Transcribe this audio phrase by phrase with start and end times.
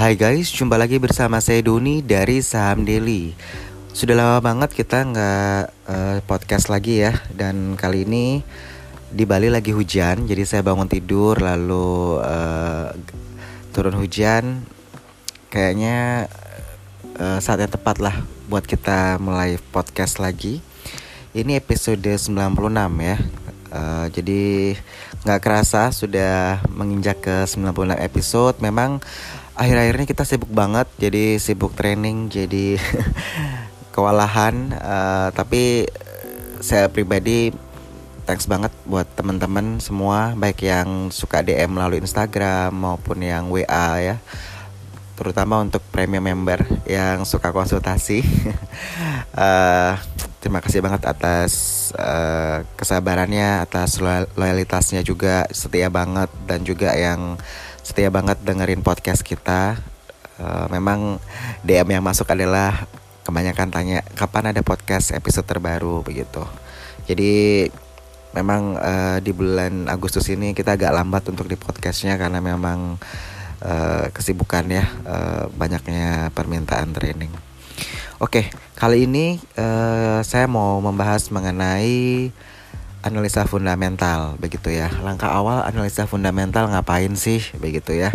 [0.00, 3.36] Hai guys, jumpa lagi bersama saya Doni dari Saham Daily.
[3.92, 5.60] Sudah lama banget kita nggak
[5.92, 8.40] uh, podcast lagi ya, dan kali ini
[9.12, 12.96] di Bali lagi hujan, jadi saya bangun tidur lalu uh,
[13.76, 14.64] turun hujan.
[15.52, 16.32] Kayaknya
[17.20, 20.64] uh, saatnya tepat lah buat kita mulai podcast lagi.
[21.36, 22.32] Ini episode 96
[23.04, 23.20] ya.
[23.68, 24.74] Uh, jadi
[25.28, 28.56] nggak kerasa sudah menginjak ke 96 episode.
[28.64, 29.04] Memang
[29.60, 32.80] akhir-akhir ini kita sibuk banget jadi sibuk training jadi
[33.94, 35.84] kewalahan uh, tapi
[36.64, 37.52] saya pribadi
[38.24, 44.16] thanks banget buat teman-teman semua baik yang suka DM melalui Instagram maupun yang WA ya.
[45.18, 48.22] Terutama untuk premium member yang suka konsultasi.
[49.34, 49.98] Uh,
[50.40, 51.52] terima kasih banget atas
[51.98, 54.00] uh, kesabarannya atas
[54.38, 57.36] loyalitasnya juga setia banget dan juga yang
[57.90, 59.74] setia banget dengerin podcast kita.
[60.38, 61.18] Uh, memang
[61.66, 62.86] DM yang masuk adalah
[63.26, 66.46] kebanyakan tanya kapan ada podcast episode terbaru begitu.
[67.10, 67.66] Jadi
[68.30, 72.94] memang uh, di bulan Agustus ini kita agak lambat untuk di podcastnya karena memang
[73.58, 74.86] uh, kesibukan ya
[75.58, 77.34] banyaknya permintaan training.
[78.22, 79.40] Oke, kali ini
[80.22, 82.28] saya mau membahas mengenai
[83.00, 84.92] analisa fundamental begitu ya.
[85.00, 88.12] Langkah awal analisa fundamental ngapain sih begitu ya.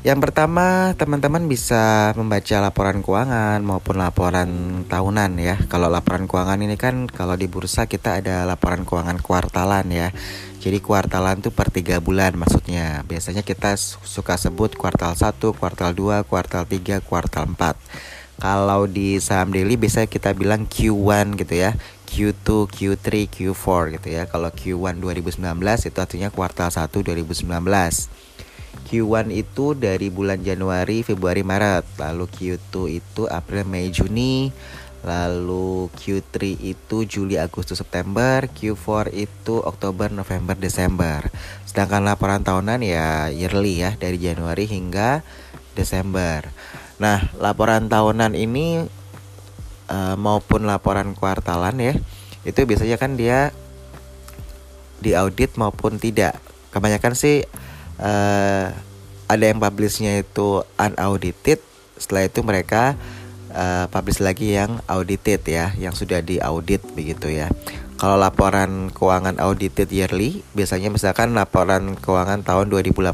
[0.00, 4.48] Yang pertama, teman-teman bisa membaca laporan keuangan maupun laporan
[4.88, 5.60] tahunan ya.
[5.68, 10.08] Kalau laporan keuangan ini kan kalau di bursa kita ada laporan keuangan kuartalan ya.
[10.56, 13.04] Jadi kuartalan tuh per tiga bulan maksudnya.
[13.04, 17.76] Biasanya kita suka sebut kuartal 1, kuartal 2, kuartal 3, kuartal 4.
[18.40, 21.76] Kalau di saham daily biasa kita bilang Q1 gitu ya.
[22.10, 24.26] Q2, Q3, Q4 gitu ya.
[24.26, 25.38] Kalau Q1 2019
[25.86, 27.46] itu artinya kuartal 1 2019.
[28.90, 31.86] Q1 itu dari bulan Januari, Februari, Maret.
[32.02, 34.50] Lalu Q2 itu April, Mei, Juni.
[35.06, 38.50] Lalu Q3 itu Juli, Agustus, September.
[38.50, 41.30] Q4 itu Oktober, November, Desember.
[41.62, 45.22] Sedangkan laporan tahunan ya yearly ya dari Januari hingga
[45.78, 46.50] Desember.
[46.98, 48.84] Nah, laporan tahunan ini
[49.90, 51.94] uh, maupun laporan kuartalan ya
[52.46, 53.52] itu biasanya kan dia
[55.02, 56.38] diaudit maupun tidak.
[56.70, 57.44] Kebanyakan sih
[57.98, 58.66] uh,
[59.26, 61.60] ada yang publishnya itu unaudited
[62.00, 62.96] setelah itu mereka
[63.52, 67.50] uh, publish lagi yang audited ya yang sudah diaudit begitu ya.
[68.00, 73.12] Kalau laporan keuangan audited yearly biasanya misalkan laporan keuangan tahun 2018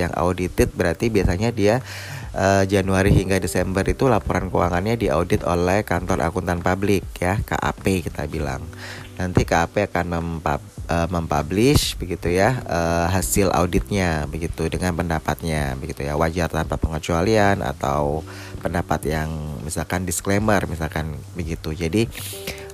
[0.00, 1.84] yang audited berarti biasanya dia
[2.34, 8.26] uh, Januari hingga Desember itu laporan keuangannya diaudit oleh kantor akuntan publik ya KAP kita
[8.28, 8.66] bilang.
[9.14, 16.02] Nanti KAP akan mempub, uh, mempublish begitu ya uh, hasil auditnya begitu dengan pendapatnya begitu
[16.02, 18.26] ya wajar tanpa pengecualian atau
[18.58, 19.30] pendapat yang
[19.62, 21.70] misalkan disclaimer misalkan begitu.
[21.72, 22.10] Jadi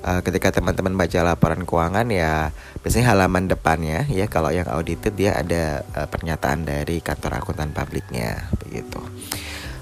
[0.01, 5.85] ketika teman-teman baca laporan keuangan ya biasanya halaman depannya ya kalau yang audited dia ada
[6.09, 8.97] pernyataan dari kantor akuntan publiknya begitu.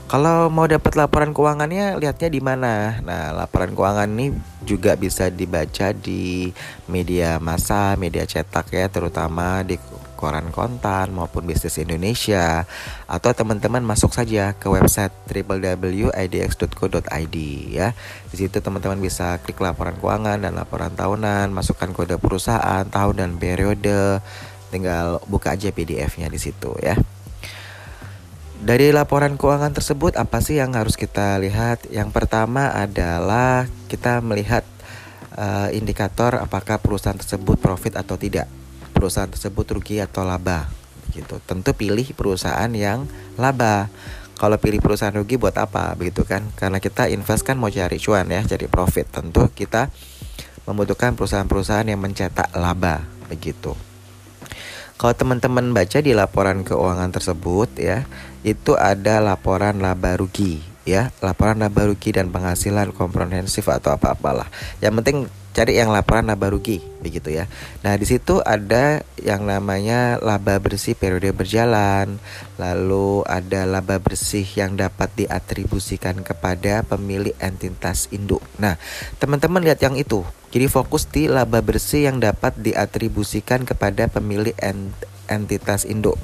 [0.09, 2.97] Kalau mau dapat laporan keuangannya lihatnya di mana?
[3.05, 4.33] Nah, laporan keuangan ini
[4.65, 6.49] juga bisa dibaca di
[6.89, 9.77] media massa, media cetak ya, terutama di
[10.17, 12.65] koran kontan maupun bisnis Indonesia
[13.05, 16.17] atau teman-teman masuk saja ke website www.idx.co.id
[17.69, 17.93] ya.
[18.33, 23.37] Di situ teman-teman bisa klik laporan keuangan dan laporan tahunan, masukkan kode perusahaan, tahun dan
[23.37, 24.25] periode,
[24.73, 26.97] tinggal buka aja PDF-nya di situ ya.
[28.59, 31.87] Dari laporan keuangan tersebut apa sih yang harus kita lihat?
[31.95, 34.67] Yang pertama adalah kita melihat
[35.39, 38.51] uh, indikator apakah perusahaan tersebut profit atau tidak.
[38.91, 40.67] Perusahaan tersebut rugi atau laba
[41.15, 41.39] gitu.
[41.47, 43.07] Tentu pilih perusahaan yang
[43.39, 43.87] laba.
[44.35, 46.51] Kalau pilih perusahaan rugi buat apa begitu kan?
[46.59, 49.07] Karena kita invest kan mau cari cuan ya, cari profit.
[49.07, 49.87] Tentu kita
[50.67, 53.88] membutuhkan perusahaan-perusahaan yang mencetak laba begitu.
[54.99, 58.03] Kalau teman-teman baca di laporan keuangan tersebut ya,
[58.43, 64.51] itu ada laporan laba rugi ya, laporan laba rugi dan penghasilan komprehensif atau apa-apalah.
[64.83, 65.17] Yang penting
[65.55, 67.47] cari yang laporan laba rugi begitu ya.
[67.87, 72.19] Nah, di situ ada yang namanya laba bersih periode berjalan,
[72.59, 78.43] lalu ada laba bersih yang dapat diatribusikan kepada pemilik entitas induk.
[78.59, 78.75] Nah,
[79.23, 80.27] teman-teman lihat yang itu.
[80.49, 84.97] Jadi fokus di laba bersih yang dapat diatribusikan kepada pemilik ent
[85.29, 86.17] entitas induk.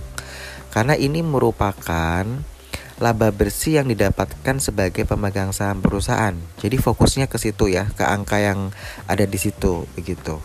[0.73, 2.25] Karena ini merupakan
[2.97, 6.33] laba bersih yang didapatkan sebagai pemegang saham perusahaan.
[6.63, 8.73] Jadi fokusnya ke situ ya, ke angka yang
[9.05, 10.41] ada di situ begitu.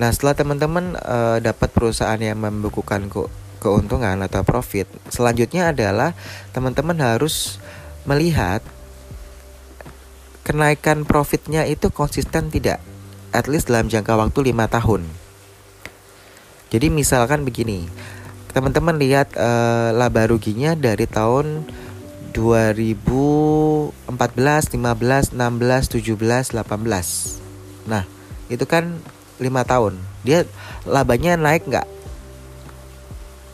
[0.00, 3.28] Nah, setelah teman-teman uh, dapat perusahaan yang membukukan ke
[3.62, 4.90] keuntungan atau profit.
[5.06, 6.18] Selanjutnya adalah
[6.50, 7.62] teman-teman harus
[8.02, 8.58] melihat
[10.42, 12.82] kenaikan profitnya itu konsisten tidak
[13.32, 15.08] at least dalam jangka waktu lima tahun.
[16.72, 17.88] Jadi misalkan begini,
[18.52, 21.68] teman-teman lihat uh, laba ruginya dari tahun
[22.32, 27.88] 2014, 15, 16, 17, 18.
[27.88, 28.08] Nah,
[28.48, 28.96] itu kan
[29.36, 30.00] lima tahun.
[30.24, 30.48] Dia
[30.88, 31.88] labanya naik nggak?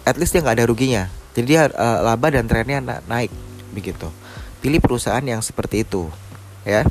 [0.07, 1.11] At least dia nggak ada ruginya.
[1.35, 3.35] Jadi dia uh, laba dan trennya na naik
[3.75, 4.11] begitu.
[4.63, 6.11] Pilih perusahaan yang seperti itu,
[6.67, 6.83] ya.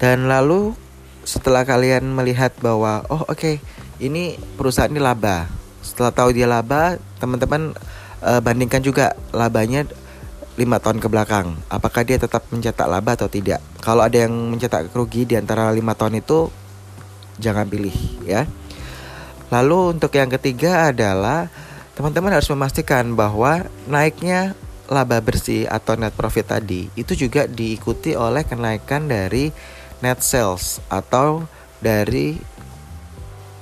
[0.00, 0.76] Dan lalu
[1.24, 3.54] setelah kalian melihat bahwa oh oke okay,
[3.98, 5.48] ini perusahaan ini laba.
[5.84, 7.76] Setelah tahu dia laba, teman-teman
[8.24, 9.84] uh, bandingkan juga labanya
[10.54, 11.58] lima tahun ke belakang.
[11.68, 13.60] Apakah dia tetap mencetak laba atau tidak?
[13.82, 16.48] Kalau ada yang mencetak rugi di antara lima tahun itu,
[17.42, 17.94] jangan pilih
[18.24, 18.46] ya.
[19.52, 21.52] Lalu untuk yang ketiga adalah
[21.94, 24.56] teman-teman harus memastikan bahwa naiknya
[24.90, 29.48] laba bersih atau net profit tadi itu juga diikuti oleh kenaikan dari
[30.04, 31.48] net sales atau
[31.80, 32.36] dari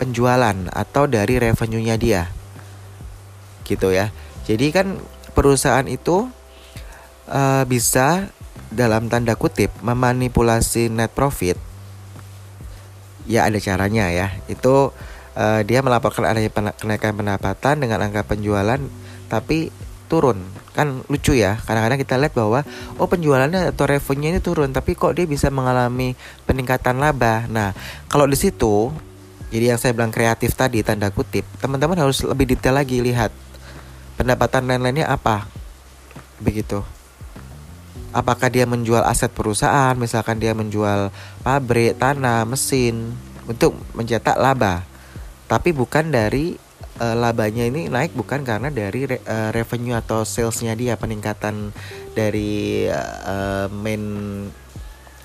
[0.03, 2.23] penjualan atau dari revenue-nya dia.
[3.63, 4.11] Gitu ya.
[4.43, 4.99] Jadi kan
[5.39, 6.27] perusahaan itu
[7.31, 8.27] uh, bisa
[8.73, 11.61] dalam tanda kutip memanipulasi net profit
[13.29, 14.91] ya ada caranya ya itu
[15.37, 18.81] uh, dia melaporkan adanya kenaikan pendapatan dengan angka penjualan
[19.29, 19.71] tapi
[20.13, 20.45] turun.
[20.77, 22.61] Kan lucu ya kadang-kadang kita lihat bahwa
[23.01, 26.13] oh penjualannya atau revenue ini turun tapi kok dia bisa mengalami
[26.45, 27.49] peningkatan laba.
[27.49, 27.73] Nah
[28.13, 28.93] kalau di situ
[29.49, 33.33] jadi yang saya bilang kreatif tadi tanda kutip teman-teman harus lebih detail lagi lihat
[34.21, 35.49] pendapatan lain-lainnya apa.
[36.39, 36.85] Begitu.
[38.13, 41.09] Apakah dia menjual aset perusahaan, misalkan dia menjual
[41.41, 43.17] pabrik, tanah, mesin
[43.49, 44.85] untuk mencetak laba.
[45.49, 46.61] Tapi bukan dari
[47.03, 51.75] uh, labanya ini naik bukan karena dari re, uh, revenue atau salesnya dia peningkatan
[52.15, 54.03] dari uh, main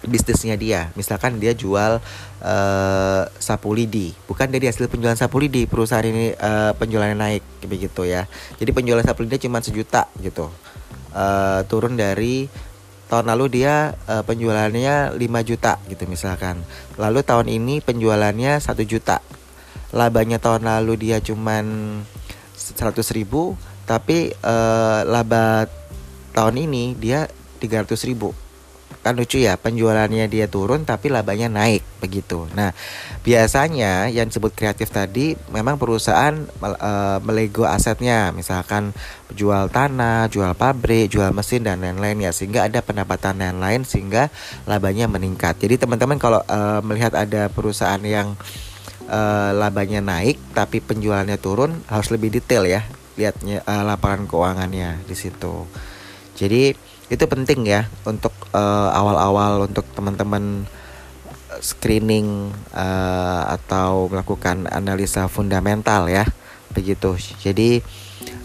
[0.02, 0.90] bisnisnya dia.
[0.98, 2.02] Misalkan dia jual
[2.42, 8.08] uh, sapu lidi, bukan dari hasil penjualan sapu lidi perusahaan ini uh, penjualannya naik begitu
[8.10, 8.26] ya.
[8.58, 10.50] Jadi penjualan sapu lidi cuma sejuta gitu.
[11.14, 12.46] Uh, turun dari
[13.08, 16.60] tahun lalu dia uh, penjualannya 5 juta gitu misalkan.
[17.00, 19.24] Lalu tahun ini penjualannya 1 juta.
[19.98, 21.66] Labanya tahun lalu dia cuman
[22.54, 23.58] 100 ribu
[23.90, 25.66] tapi uh, laba
[26.38, 27.26] tahun ini dia
[27.58, 28.38] 300 ribu
[29.08, 32.44] kan lucu ya penjualannya dia turun tapi labanya naik begitu.
[32.52, 32.76] Nah
[33.24, 38.92] biasanya yang disebut kreatif tadi memang perusahaan uh, melego asetnya misalkan
[39.32, 44.28] jual tanah, jual pabrik, jual mesin dan lain-lain ya sehingga ada pendapatan yang lain sehingga
[44.68, 45.56] labanya meningkat.
[45.56, 48.67] Jadi teman-teman kalau uh, melihat ada perusahaan yang uh,
[49.56, 52.84] labanya naik tapi penjualannya turun harus lebih detail ya
[53.18, 55.66] lihatnya uh, laporan keuangannya di situ.
[56.38, 56.76] Jadi
[57.08, 60.68] itu penting ya untuk uh, awal-awal untuk teman-teman
[61.64, 66.28] screening uh, atau melakukan analisa fundamental ya
[66.76, 67.82] begitu jadi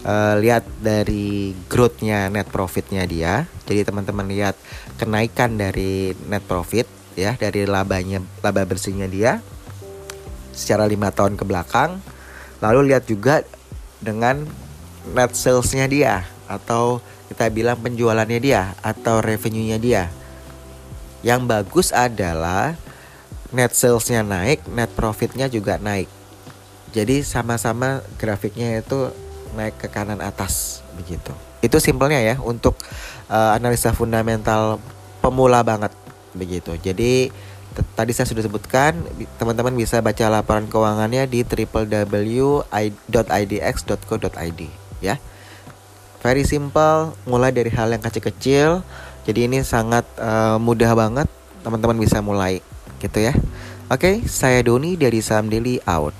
[0.07, 4.55] uh, lihat dari growthnya net profitnya dia jadi teman-teman lihat
[4.95, 9.43] kenaikan dari net profit ya dari labanya laba bersihnya dia
[10.53, 11.99] secara lima tahun ke belakang
[12.63, 13.43] lalu lihat juga
[13.99, 14.47] dengan
[15.11, 20.03] net salesnya dia atau kita bilang penjualannya dia atau revenue-nya dia.
[21.25, 22.77] Yang bagus adalah
[23.49, 26.07] net salesnya naik, net profitnya juga naik.
[26.93, 29.09] Jadi sama-sama grafiknya itu
[29.57, 31.33] naik ke kanan atas begitu.
[31.63, 32.77] Itu simpelnya ya untuk
[33.33, 34.77] uh, analisa fundamental
[35.23, 35.89] pemula banget
[36.37, 36.77] begitu.
[36.77, 37.33] Jadi
[37.73, 38.93] tadi saya sudah sebutkan
[39.41, 42.61] teman-teman bisa baca laporan keuangannya di www.idx.co.id
[45.01, 45.15] ya.
[46.23, 48.85] Very simple mulai dari hal yang kecil-kecil.
[49.23, 51.27] Jadi ini sangat uh, mudah banget
[51.63, 52.59] teman-teman bisa mulai
[52.99, 53.33] gitu ya.
[53.91, 56.15] Oke saya Doni dari Sam Daily out